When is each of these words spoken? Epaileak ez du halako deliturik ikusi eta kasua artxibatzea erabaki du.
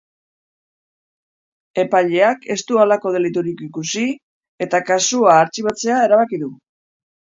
Epaileak 1.83 2.47
ez 2.55 2.57
du 2.71 2.79
halako 2.85 3.11
deliturik 3.17 3.61
ikusi 3.69 4.07
eta 4.67 4.81
kasua 4.89 5.37
artxibatzea 5.43 6.01
erabaki 6.09 6.45
du. 6.47 6.55